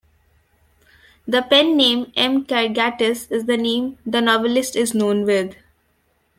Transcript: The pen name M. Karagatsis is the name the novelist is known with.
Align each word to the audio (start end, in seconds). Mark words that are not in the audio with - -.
The 1.27 1.43
pen 1.43 1.77
name 1.77 2.11
M. 2.15 2.43
Karagatsis 2.43 3.29
is 3.31 3.45
the 3.45 3.55
name 3.55 3.99
the 4.03 4.19
novelist 4.19 4.75
is 4.75 4.95
known 4.95 5.25
with. 5.25 5.53